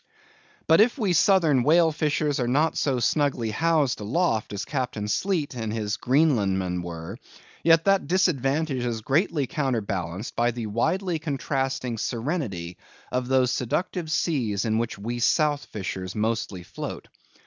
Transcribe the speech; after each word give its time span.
But 0.65 0.81
if 0.81 0.97
we 0.97 1.13
Southern 1.13 1.61
whale 1.61 1.91
fishers 1.91 2.39
are 2.39 2.47
not 2.47 2.75
so 2.75 2.99
snugly 2.99 3.51
housed 3.51 3.99
aloft 4.01 4.51
as 4.51 4.65
Captain 4.65 5.07
Sleet 5.07 5.53
and 5.53 5.71
his 5.71 5.97
Greenlandmen 5.97 6.81
were; 6.81 7.19
yet 7.63 7.85
that 7.85 8.07
disadvantage 8.07 8.83
is 8.83 9.01
greatly 9.01 9.45
counter 9.45 9.81
balanced 9.81 10.35
by 10.35 10.49
the 10.49 10.65
widely 10.65 11.19
contrasting 11.19 11.99
serenity 11.99 12.77
of 13.11 13.27
those 13.27 13.51
seductive 13.51 14.09
seas 14.09 14.65
in 14.65 14.79
which 14.79 14.97
we 14.97 15.19
South 15.19 15.65
fishers 15.65 16.15
mostly 16.15 16.63
float. 16.63 17.07